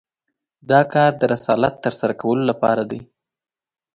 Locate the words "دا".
0.69-0.81